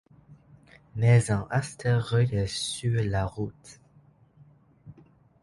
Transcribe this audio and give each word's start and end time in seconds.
Mais 0.95 1.29
un 1.29 1.45
astéroïde 1.51 2.33
est 2.33 2.47
sur 2.47 3.03
la 3.03 3.23
route. 3.23 3.79